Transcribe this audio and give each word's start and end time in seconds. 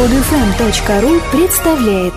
Подфм.ру 0.00 1.20
представляет 1.30 2.14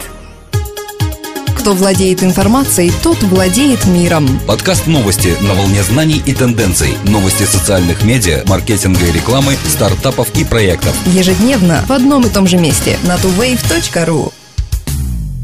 Кто 1.58 1.74
владеет 1.74 2.24
информацией, 2.24 2.94
тот 3.04 3.22
владеет 3.24 3.86
миром. 3.86 4.26
Подкаст 4.48 4.88
новости 4.88 5.34
на 5.42 5.54
волне 5.54 5.84
знаний 5.84 6.24
и 6.26 6.34
тенденций. 6.34 6.94
Новости 7.04 7.44
социальных 7.44 8.06
медиа, 8.06 8.44
маркетинга 8.48 9.06
и 9.06 9.12
рекламы, 9.12 9.58
стартапов 9.68 10.34
и 10.40 10.46
проектов. 10.46 10.96
Ежедневно 11.08 11.84
в 11.86 11.92
одном 11.92 12.26
и 12.26 12.30
том 12.30 12.48
же 12.48 12.56
месте 12.56 12.98
на 13.04 13.16
tuwave.ru. 13.16 14.32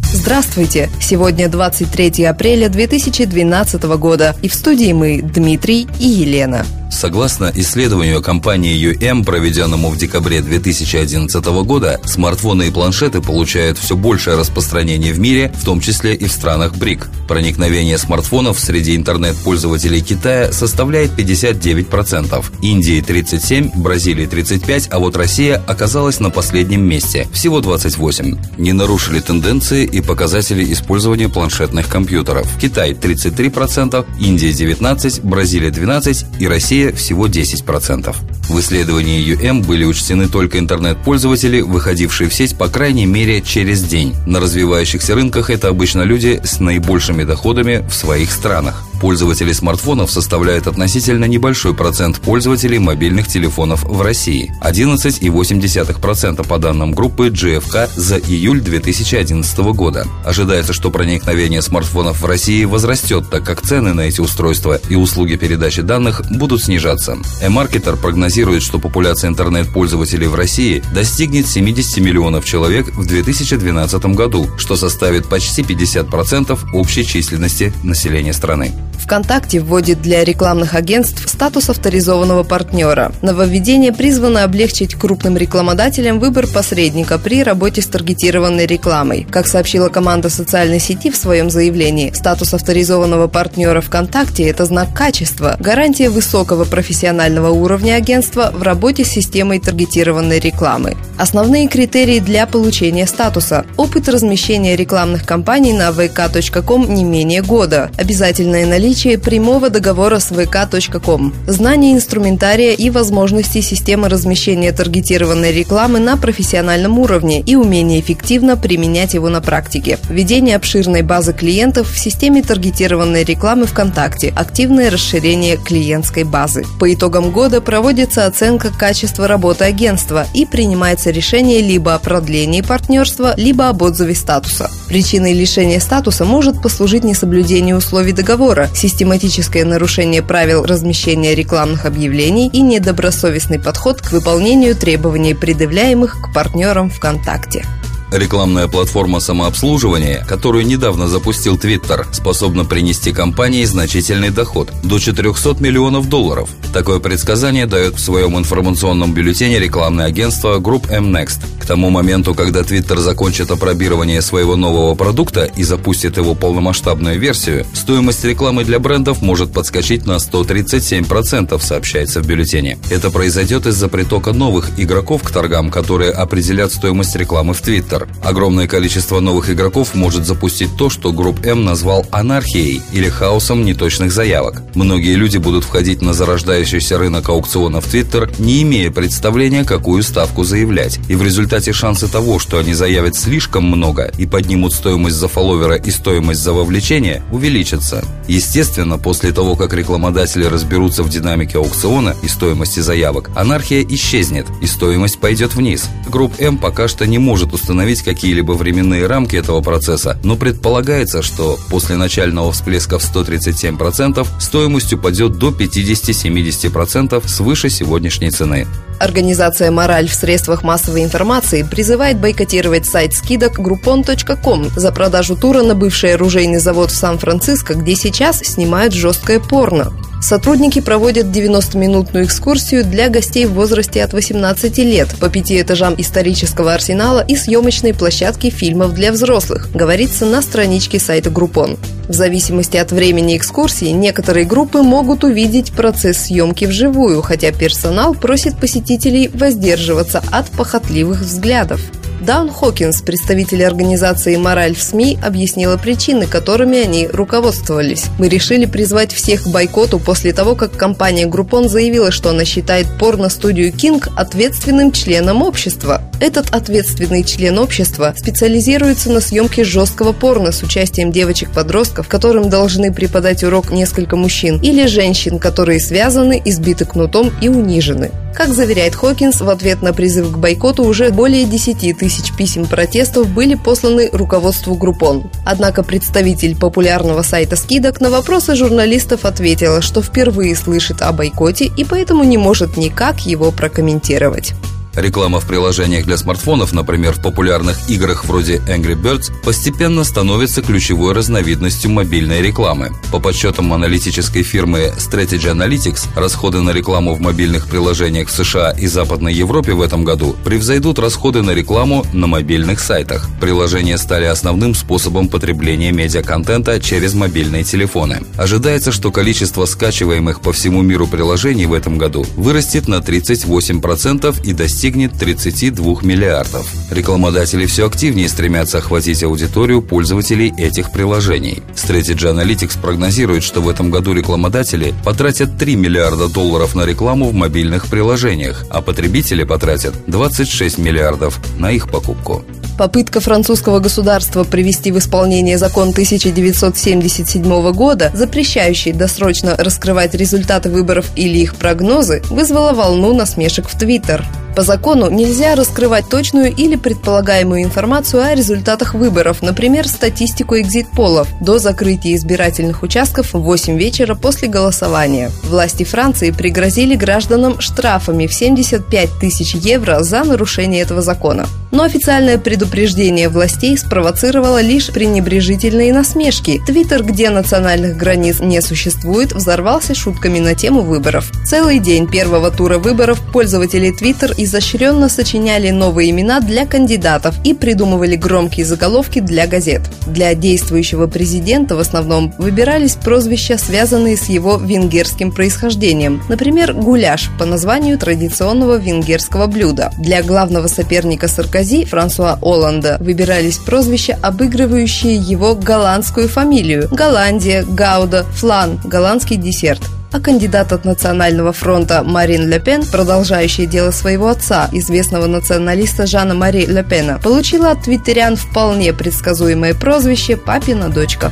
Здравствуйте! 0.04 0.90
Сегодня 1.02 1.50
23 1.50 2.24
апреля 2.24 2.70
2012 2.70 3.84
года, 3.98 4.34
и 4.42 4.48
в 4.48 4.54
студии 4.54 4.94
мы 4.94 5.22
Дмитрий 5.22 5.90
и 6.00 6.08
Елена. 6.08 6.66
Согласно 6.90 7.52
исследованию 7.56 8.22
компании 8.22 8.76
UM, 8.92 9.24
проведенному 9.24 9.90
в 9.90 9.98
декабре 9.98 10.42
2011 10.42 11.46
года, 11.64 12.02
смартфоны 12.04 12.68
и 12.68 12.72
планшеты 12.72 13.22
получают 13.22 13.78
все 13.78 13.96
большее 13.96 14.38
распространение 14.38 15.14
в 15.14 15.20
мире, 15.20 15.54
в 15.56 15.64
том 15.64 15.80
числе 15.80 16.16
и 16.16 16.26
в 16.26 16.32
странах 16.32 16.76
БРИК. 16.76 17.08
Проникновение 17.28 17.98
смартфонов 17.98 18.60
среди 18.60 18.96
интернет-пользователей 18.96 20.02
Китая 20.02 20.52
составляет 20.52 21.12
59%, 21.12 22.46
Индии 22.62 23.02
37%, 23.02 23.78
Бразилии 23.78 24.28
35%, 24.28 24.88
а 24.90 25.00
вот 25.00 25.16
Россия 25.16 25.62
оказалась 25.68 26.20
на 26.20 26.30
последнем 26.30 26.82
месте– 26.82 27.28
всего 27.34 27.60
28%. 27.60 28.38
Не 28.58 28.74
нарушили 28.74 29.20
тенденции 29.20 29.86
и 29.86 30.02
показатели 30.02 30.74
использования 30.74 31.30
планшетных 31.30 31.88
компьютеров. 31.88 32.48
Китай 32.60 32.94
33%, 32.94 34.06
Индия 34.20 34.50
19%, 34.50 35.22
Бразилия 35.24 35.70
12% 35.70 36.26
и 36.40 36.48
Россия 36.48 36.79
Россия 36.80 36.94
всего 36.96 37.28
10%. 37.28 38.39
В 38.50 38.60
исследовании 38.60 39.24
UM 39.24 39.64
были 39.64 39.86
учтены 39.86 40.28
только 40.28 40.58
интернет-пользователи, 40.58 41.62
выходившие 41.62 42.30
в 42.32 42.34
сеть 42.34 42.58
по 42.58 42.68
крайней 42.68 43.06
мере 43.06 43.44
через 43.44 43.84
день. 43.84 44.16
На 44.26 44.40
развивающихся 44.40 45.14
рынках 45.14 45.52
это 45.52 45.68
обычно 45.68 46.02
люди 46.02 46.42
с 46.44 46.60
наибольшими 46.60 47.24
доходами 47.24 47.86
в 47.88 47.94
своих 47.94 48.32
странах. 48.32 48.84
Пользователи 49.00 49.54
смартфонов 49.54 50.12
составляют 50.12 50.68
относительно 50.68 51.24
небольшой 51.26 51.74
процент 51.74 52.20
пользователей 52.20 52.80
мобильных 52.80 53.28
телефонов 53.28 53.84
в 53.84 54.02
России– 54.02 54.52
11,8% 54.62 56.46
по 56.46 56.58
данным 56.58 56.92
группы 56.92 57.28
GFK 57.28 57.92
за 57.96 58.18
июль 58.18 58.60
2011 58.60 59.58
года. 59.74 60.06
Ожидается, 60.26 60.74
что 60.74 60.90
проникновение 60.92 61.62
смартфонов 61.62 62.20
в 62.22 62.26
России 62.26 62.66
возрастет, 62.66 63.30
так 63.30 63.46
как 63.46 63.62
цены 63.62 63.94
на 63.94 64.02
эти 64.02 64.20
устройства 64.20 64.82
и 64.90 64.96
услуги 64.96 65.38
передачи 65.38 65.82
данных 65.82 66.24
будут 66.30 66.62
снижаться. 66.64 67.18
E-Marketer 67.42 67.96
прогнозирует, 67.96 68.39
что 68.64 68.80
популяция 68.80 69.30
интернет-пользователей 69.30 70.28
в 70.28 70.36
России 70.36 70.84
достигнет 70.94 71.48
70 71.48 71.98
миллионов 71.98 72.46
человек 72.46 72.88
в 72.96 73.06
2012 73.06 74.06
году, 74.16 74.50
что 74.58 74.76
составит 74.76 75.28
почти 75.28 75.62
50% 75.62 76.58
общей 76.74 77.06
численности 77.06 77.74
населения 77.84 78.34
страны. 78.34 78.74
ВКонтакте 79.10 79.60
вводит 79.60 80.04
для 80.04 80.24
рекламных 80.24 80.76
агентств 80.76 81.28
статус 81.28 81.68
авторизованного 81.68 82.44
партнера. 82.44 83.12
Нововведение 83.24 83.92
призвано 83.92 84.44
облегчить 84.44 84.94
крупным 84.94 85.36
рекламодателям 85.36 86.20
выбор 86.20 86.46
посредника 86.46 87.18
при 87.18 87.42
работе 87.42 87.82
с 87.82 87.88
таргетированной 87.88 88.68
рекламой. 88.68 89.26
Как 89.32 89.48
сообщила 89.48 89.90
команда 89.90 90.30
социальной 90.30 90.80
сети 90.80 91.10
в 91.10 91.16
своем 91.16 91.50
заявлении, 91.50 92.12
статус 92.14 92.54
авторизованного 92.54 93.28
партнера 93.28 93.82
ВКонтакте– 93.82 94.44
это 94.48 94.66
знак 94.66 94.94
качества, 94.94 95.58
гарантия 95.60 96.12
высокого 96.12 96.66
профессионального 96.66 97.50
уровня 97.50 97.96
агентства 97.96 98.52
в 98.54 98.62
работе 98.62 99.06
с 99.06 99.10
системой 99.10 99.60
таргетированной 99.60 100.40
рекламы. 100.40 100.96
Основные 101.18 101.68
критерии 101.68 102.20
для 102.20 102.46
получения 102.46 103.08
статуса– 103.08 103.66
опыт 103.76 104.08
размещения 104.08 104.76
рекламных 104.76 105.26
кампаний 105.26 105.74
на 105.74 105.90
vk.com 105.90 106.94
не 106.94 107.04
менее 107.04 107.42
года, 107.42 107.90
обязательное 107.98 108.68
наличие 108.68 108.99
наличие 109.00 109.18
прямого 109.18 109.70
договора 109.70 110.20
с 110.20 110.30
vk.com, 110.30 111.34
знание 111.48 111.94
инструментария 111.94 112.74
и 112.74 112.90
возможностей 112.90 113.62
системы 113.62 114.10
размещения 114.10 114.74
таргетированной 114.74 115.54
рекламы 115.54 116.00
на 116.00 116.18
профессиональном 116.18 117.00
уровне 117.00 117.40
и 117.40 117.56
умение 117.56 118.02
эффективно 118.02 118.58
применять 118.58 119.14
его 119.14 119.30
на 119.30 119.40
практике, 119.40 120.00
введение 120.10 120.58
обширной 120.58 121.02
базы 121.02 121.32
клиентов 121.32 121.90
в 121.90 121.98
системе 121.98 122.44
таргетированной 122.44 123.24
рекламы 123.24 123.68
ВКонтакте, 123.68 124.34
активное 124.36 124.92
расширение 124.92 125.56
клиентской 125.56 126.26
базы. 126.26 126.66
По 126.78 126.94
итогам 126.94 127.32
года 127.32 127.62
проводится 127.62 128.26
оценка 128.26 128.70
качества 128.70 129.30
работы 129.30 129.64
агентства 129.64 130.28
и 130.34 130.46
принимается 130.46 131.10
решение 131.12 131.62
либо 131.62 131.96
о 131.96 132.00
продлении 132.00 132.60
партнерства, 132.60 133.34
либо 133.38 133.70
об 133.70 133.82
отзыве 133.82 134.14
статуса. 134.14 134.70
Причиной 134.90 135.34
лишения 135.34 135.80
статуса 135.80 136.26
может 136.26 136.62
послужить 136.62 137.06
несоблюдение 137.06 137.78
условий 137.78 138.12
договора, 138.12 138.68
систематическое 138.80 139.66
нарушение 139.66 140.24
правил 140.24 140.64
размещения 140.64 141.36
рекламных 141.36 141.86
объявлений 141.86 142.48
и 142.48 142.62
недобросовестный 142.62 143.60
подход 143.60 144.02
к 144.02 144.12
выполнению 144.12 144.76
требований, 144.76 145.34
предъявляемых 145.34 146.22
к 146.22 146.34
партнерам 146.34 146.90
ВКонтакте. 146.90 147.66
Рекламная 148.12 148.68
платформа 148.68 149.20
самообслуживания, 149.20 150.26
которую 150.28 150.66
недавно 150.66 151.08
запустил 151.08 151.58
Twitter, 151.58 152.08
способна 152.12 152.66
принести 152.66 153.12
компании 153.12 153.66
значительный 153.66 154.32
доход– 154.32 154.72
до 154.84 154.98
400 154.98 155.62
миллионов 155.62 156.10
долларов. 156.10 156.50
Такое 156.74 157.00
предсказание 157.00 157.68
дает 157.68 157.96
в 157.96 158.00
своем 158.00 158.38
информационном 158.38 159.14
бюллетене 159.14 159.60
рекламное 159.60 160.06
агентство 160.06 160.60
GroupM 160.60 161.16
Next. 161.16 161.40
К 161.60 161.66
тому 161.66 161.92
моменту, 161.92 162.34
когда 162.34 162.62
Twitter 162.62 162.98
закончит 162.98 163.52
опробирование 163.52 164.24
своего 164.24 164.56
нового 164.56 164.96
продукта 164.96 165.46
и 165.46 165.62
запустит 165.62 166.18
его 166.18 166.34
полномасштабную 166.34 167.20
версию, 167.20 167.66
стоимость 167.74 168.24
рекламы 168.24 168.64
для 168.64 168.80
брендов 168.80 169.22
может 169.22 169.54
подскочить 169.54 170.08
на 170.08 170.14
137%, 170.14 171.62
сообщается 171.62 172.22
в 172.22 172.28
бюллетене. 172.28 172.80
Это 172.90 173.12
произойдет 173.12 173.68
из-за 173.68 173.88
притока 173.88 174.34
новых 174.34 174.80
игроков 174.80 175.22
к 175.22 175.30
торгам, 175.30 175.70
которые 175.70 176.12
определят 176.12 176.72
стоимость 176.72 177.16
рекламы 177.16 177.54
в 177.54 177.62
Twitter. 177.62 177.99
Twitter. 178.00 178.10
Огромное 178.24 178.68
количество 178.68 179.20
новых 179.20 179.50
игроков 179.50 179.96
может 179.96 180.26
запустить 180.26 180.76
то, 180.78 180.90
что 180.90 181.12
GroupM 181.12 181.66
назвал 181.66 182.06
анархией 182.12 182.82
или 182.92 183.10
хаосом 183.10 183.66
неточных 183.66 184.12
заявок. 184.12 184.62
Многие 184.76 185.16
люди 185.16 185.38
будут 185.38 185.64
входить 185.64 186.02
на 186.02 186.14
зарождающийся 186.14 186.98
рынок 186.98 187.30
аукционов 187.30 187.94
Twitter, 187.94 188.34
не 188.40 188.62
имея 188.64 188.92
представления, 188.92 189.64
какую 189.64 190.04
ставку 190.04 190.44
заявлять. 190.44 191.00
И 191.08 191.16
в 191.16 191.24
результате 191.24 191.74
шансы 191.74 192.08
того, 192.08 192.40
что 192.40 192.58
они 192.58 192.74
заявят 192.74 193.16
слишком 193.16 193.64
много 193.64 194.12
и 194.18 194.26
поднимут 194.26 194.74
стоимость 194.74 195.16
за 195.16 195.28
фолловера 195.28 195.76
и 195.76 195.92
стоимость 195.92 196.42
за 196.42 196.54
вовлечение, 196.54 197.24
увеличатся. 197.32 198.04
Естественно, 198.28 198.98
после 198.98 199.32
того, 199.32 199.56
как 199.56 199.74
рекламодатели 199.74 200.46
разберутся 200.46 201.04
в 201.04 201.10
динамике 201.10 201.58
аукциона 201.58 202.16
и 202.22 202.28
стоимости 202.28 202.80
заявок, 202.80 203.32
анархия 203.36 203.84
исчезнет 203.84 204.46
и 204.62 204.68
стоимость 204.68 205.20
пойдет 205.20 205.56
вниз. 205.56 205.86
GroupM 206.08 206.58
пока 206.58 206.88
что 206.88 207.08
не 207.08 207.18
может 207.18 207.54
установить 207.54 207.89
установить 207.90 208.04
какие-либо 208.04 208.54
временные 208.54 209.08
рамки 209.08 209.36
этого 209.36 209.62
процесса, 209.62 210.18
но 210.24 210.36
предполагается, 210.36 211.22
что 211.22 211.58
после 211.70 211.96
начального 211.96 212.52
всплеска 212.52 213.00
в 213.00 213.04
137% 213.04 214.28
стоимость 214.40 214.94
упадет 214.94 215.38
до 215.38 215.50
50-70% 215.50 217.28
свыше 217.28 217.70
сегодняшней 217.70 218.32
цены. 218.32 218.68
Организация 219.00 219.72
«Мораль» 219.72 220.08
в 220.08 220.14
средствах 220.14 220.64
массовой 220.64 221.04
информации 221.04 221.64
призывает 221.64 222.20
бойкотировать 222.20 222.86
сайт 222.86 223.14
скидок 223.14 223.58
groupon.com 223.60 224.70
за 224.76 224.92
продажу 224.92 225.36
тура 225.36 225.64
на 225.64 225.74
бывший 225.74 226.16
оружейный 226.16 226.60
завод 226.60 226.92
в 226.92 226.96
Сан-Франциско, 226.96 227.76
где 227.76 227.96
сейчас 227.96 228.40
снимают 228.40 228.94
жесткое 228.94 229.40
порно. 229.40 229.94
Сотрудники 230.22 230.82
проводят 230.82 231.28
90-минутную 231.28 232.26
экскурсию 232.26 232.84
для 232.84 233.10
гостей 233.10 233.46
в 233.46 233.54
возрасте 233.54 234.04
от 234.04 234.14
18 234.14 234.78
лет 234.80 235.08
по 235.20 235.30
пяти 235.30 235.62
этажам 235.62 235.96
исторического 235.98 236.74
арсенала 236.74 237.22
и 237.26 237.36
съемочной 237.36 237.94
площадки 237.94 238.50
фильмов 238.50 238.94
для 238.94 239.14
взрослых, 239.14 239.70
говорится 239.74 240.26
на 240.26 240.42
страничке 240.42 241.00
сайта 241.00 241.30
Группон. 241.30 241.78
В 242.10 242.14
зависимости 242.14 242.76
от 242.76 242.92
времени 242.92 243.38
экскурсии 243.38 243.92
некоторые 243.92 244.46
группы 244.46 244.82
могут 244.82 245.24
увидеть 245.24 245.72
процесс 245.72 246.18
съемки 246.18 246.66
вживую, 246.66 247.22
хотя 247.22 247.52
персонал 247.52 248.14
просит 248.14 248.58
посетителей 248.58 249.30
воздерживаться 249.34 250.22
от 250.32 250.48
похотливых 250.48 251.22
взглядов. 251.22 251.80
Даун 252.22 252.52
Хокинс, 252.52 253.02
представитель 253.02 253.64
организации 253.64 254.36
«Мораль 254.36 254.76
в 254.76 254.84
СМИ», 254.84 255.20
объяснила 255.24 255.78
причины, 255.78 256.28
которыми 256.28 256.78
они 256.78 257.08
руководствовались. 257.08 258.08
«Мы 258.20 258.28
решили 258.28 258.66
призвать 258.66 259.14
всех 259.14 259.44
к 259.44 259.48
бойкоту 259.48 260.00
после 260.00 260.34
того, 260.34 260.56
как 260.56 260.74
компания 260.74 261.28
Groupon 261.28 261.70
заявила, 261.70 262.12
что 262.12 262.32
она 262.32 262.44
считает 262.44 262.88
порно-студию 263.00 263.72
King 263.72 264.06
ответственным 264.18 264.92
членом 264.92 265.42
общества. 265.42 266.02
Этот 266.20 266.54
ответственный 266.54 267.24
член 267.24 267.58
общества 267.58 268.14
специализируется 268.18 269.10
на 269.12 269.22
съемке 269.22 269.64
жесткого 269.64 270.12
порно 270.12 270.52
с 270.52 270.62
участием 270.62 271.14
девочек-подростков, 271.14 272.10
которым 272.10 272.50
должны 272.50 272.94
преподать 272.94 273.46
урок 273.46 273.72
несколько 273.72 274.18
мужчин, 274.18 274.60
или 274.62 274.88
женщин, 274.88 275.40
которые 275.40 275.80
связаны, 275.80 276.42
избиты 276.44 276.84
кнутом 276.84 277.32
и 277.42 277.48
унижены. 277.48 278.12
Как 278.34 278.54
заверяет 278.54 278.96
Хокинс, 278.96 279.42
в 279.42 279.50
ответ 279.50 279.82
на 279.82 279.94
призыв 279.94 280.32
к 280.32 280.38
бойкоту 280.38 280.84
уже 280.84 281.10
более 281.12 281.46
10 281.46 281.98
тысяч 281.98 282.09
тысяч 282.10 282.34
писем 282.34 282.66
протестов 282.66 283.30
были 283.30 283.54
посланы 283.54 284.10
руководству 284.12 284.74
Группон. 284.74 285.30
Однако 285.46 285.84
представитель 285.84 286.56
популярного 286.58 287.22
сайта 287.22 287.56
скидок 287.56 288.02
на 288.02 288.10
вопросы 288.10 288.56
журналистов 288.56 289.26
ответила, 289.26 289.84
что 289.84 290.02
впервые 290.02 290.56
слышит 290.56 291.04
о 291.04 291.12
бойкоте 291.12 291.66
и 291.66 291.86
поэтому 291.86 292.24
не 292.24 292.40
может 292.40 292.78
никак 292.78 293.20
его 293.28 293.52
прокомментировать. 293.52 294.54
Реклама 295.02 295.40
в 295.40 295.48
приложениях 295.48 296.06
для 296.06 296.18
смартфонов, 296.18 296.74
например, 296.74 297.14
в 297.14 297.22
популярных 297.22 297.90
играх 297.90 298.26
вроде 298.26 298.58
Angry 298.58 298.96
Birds, 298.96 299.32
постепенно 299.44 300.04
становится 300.04 300.62
ключевой 300.62 301.14
разновидностью 301.14 301.90
мобильной 301.90 302.42
рекламы. 302.42 302.92
По 303.12 303.20
подсчетам 303.20 303.74
аналитической 303.74 304.44
фирмы 304.44 304.94
Strategy 304.98 305.52
Analytics, 305.52 306.10
расходы 306.16 306.62
на 306.62 306.72
рекламу 306.72 307.16
в 307.16 307.22
мобильных 307.22 307.68
приложениях 307.68 308.28
в 308.28 308.32
США 308.32 308.72
и 308.72 308.88
Западной 308.88 309.34
Европе 309.34 309.74
в 309.74 309.82
этом 309.82 310.04
году 310.04 310.36
превзойдут 310.44 311.00
расходы 311.00 311.42
на 311.42 311.52
рекламу 311.52 312.06
на 312.14 312.28
мобильных 312.28 312.80
сайтах. 312.80 313.30
Приложения 313.40 313.98
стали 313.98 314.26
основным 314.26 314.76
способом 314.76 315.30
потребления 315.30 315.92
медиаконтента 315.92 316.80
через 316.80 317.14
мобильные 317.14 317.64
телефоны. 317.64 318.22
Ожидается, 318.38 318.92
что 318.92 319.12
количество 319.12 319.66
скачиваемых 319.66 320.42
по 320.42 320.52
всему 320.52 320.82
миру 320.82 321.08
приложений 321.08 321.68
в 321.68 321.74
этом 321.74 321.98
году 321.98 322.26
вырастет 322.36 322.88
на 322.88 322.96
38% 322.96 324.44
и 324.44 324.54
достигнет 324.54 324.89
достигнет 324.90 325.14
32 325.20 326.02
миллиардов. 326.02 326.68
Рекламодатели 326.90 327.68
все 327.68 327.86
активнее 327.86 328.28
стремятся 328.28 328.80
охватить 328.80 329.22
аудиторию 329.24 329.84
пользователей 329.84 330.52
этих 330.58 330.92
приложений. 330.92 331.62
Strategy 331.76 332.34
Analytics 332.34 332.82
прогнозирует, 332.82 333.44
что 333.44 333.62
в 333.62 333.70
этом 333.70 333.92
году 333.92 334.14
рекламодатели 334.14 334.96
потратят 335.06 335.60
3 335.60 335.76
миллиарда 335.76 336.28
долларов 336.28 336.74
на 336.74 336.86
рекламу 336.86 337.30
в 337.30 337.36
мобильных 337.36 337.86
приложениях, 337.86 338.66
а 338.72 338.82
потребители 338.82 339.44
потратят 339.44 339.94
26 340.08 340.80
миллиардов 340.80 341.40
на 341.60 341.72
их 341.72 341.88
покупку. 341.92 342.44
Попытка 342.80 343.20
французского 343.20 343.80
государства 343.80 344.44
привести 344.44 344.92
в 344.92 344.98
исполнение 344.98 345.60
закон 345.60 345.90
1977 345.90 347.72
года, 347.74 348.10
запрещающий 348.16 348.94
досрочно 348.94 349.56
раскрывать 349.56 350.16
результаты 350.16 350.70
выборов 350.70 351.06
или 351.16 351.38
их 351.38 351.56
прогнозы, 351.56 352.24
вызвала 352.30 352.74
волну 352.74 353.14
насмешек 353.14 353.68
в 353.68 353.78
Твиттер. 353.78 354.26
По 354.56 354.64
закону 354.64 355.10
нельзя 355.10 355.56
раскрывать 355.56 356.10
точную 356.10 356.54
или 356.54 356.76
предполагаемую 356.76 357.64
информацию 357.64 358.24
о 358.24 358.36
результатах 358.36 358.94
выборов, 358.94 359.42
например, 359.42 359.88
статистику 359.88 360.58
экзит-полов, 360.58 361.28
до 361.40 361.60
закрытия 361.60 362.16
избирательных 362.16 362.84
участков 362.84 363.34
в 363.34 363.40
8 363.40 363.78
вечера 363.78 364.16
после 364.16 364.48
голосования. 364.48 365.32
Власти 365.44 365.84
Франции 365.84 366.32
пригрозили 366.32 366.96
гражданам 366.96 367.62
штрафами 367.62 368.28
в 368.28 368.34
75 368.34 369.10
тысяч 369.20 369.56
евро 369.56 370.02
за 370.02 370.24
нарушение 370.24 370.82
этого 370.82 371.02
закона. 371.02 371.48
Но 371.72 371.84
официальное 371.84 372.38
предупреждение 372.38 373.30
властей 373.30 373.78
спровоцировало 373.78 374.62
лишь 374.62 374.88
пренебрежительные 374.88 375.94
насмешки. 375.94 376.62
Твиттер, 376.66 377.04
где 377.04 377.30
национальных 377.30 377.96
границ 377.96 378.40
не 378.42 378.62
существует, 378.62 379.32
взорвался 379.32 379.96
шутками 379.96 380.40
на 380.40 380.54
тему 380.54 380.82
выборов. 380.82 381.32
Целый 381.46 381.80
день 381.80 382.08
первого 382.08 382.52
тура 382.52 382.78
выборов 382.78 383.22
пользователи 383.32 383.92
Твиттер 383.92 384.34
из 384.34 384.50
изощренно 384.50 385.10
сочиняли 385.10 385.70
новые 385.70 386.10
имена 386.10 386.40
для 386.40 386.66
кандидатов 386.66 387.36
и 387.44 387.54
придумывали 387.54 388.16
громкие 388.16 388.66
заголовки 388.66 389.20
для 389.20 389.46
газет. 389.48 389.82
Для 390.08 390.34
действующего 390.34 391.08
президента 391.08 391.76
в 391.76 391.80
основном 391.80 392.34
выбирались 392.40 392.96
прозвища, 392.96 393.58
связанные 393.58 394.18
с 394.18 394.26
его 394.26 394.58
венгерским 394.58 395.32
происхождением. 395.32 396.22
Например, 396.30 396.74
гуляш 396.74 397.30
по 397.38 397.46
названию 397.46 397.98
традиционного 398.00 398.78
венгерского 398.78 399.46
блюда. 399.46 399.92
Для 400.00 400.24
главного 400.24 400.68
соперника 400.68 401.28
Саркози, 401.60 401.84
Франсуа 401.84 402.40
Оланда, 402.42 402.98
выбирались 403.02 403.58
прозвища, 403.58 404.18
обыгрывающие 404.22 405.16
его 405.16 405.56
голландскую 405.56 406.30
фамилию. 406.30 406.88
Голландия, 406.90 407.66
Гауда, 407.68 408.24
Флан, 408.36 408.80
голландский 408.84 409.36
десерт 409.36 409.82
а 410.12 410.20
кандидат 410.20 410.72
от 410.72 410.86
Национального 410.86 411.54
фронта 411.54 412.02
Марин 412.04 412.50
Ле 412.50 412.60
Пен, 412.60 412.84
продолжающая 412.84 413.68
дело 413.68 413.92
своего 413.92 414.30
отца, 414.30 414.68
известного 414.72 415.28
националиста 415.28 416.08
Жана 416.08 416.34
Мари 416.34 416.66
Ле 416.66 416.84
Пена, 416.84 417.20
получила 417.24 417.70
от 417.72 417.84
твиттерян 417.84 418.36
вполне 418.36 418.92
предсказуемое 418.92 419.76
прозвище 419.76 420.36
«папина 420.36 420.90
дочка». 420.90 421.32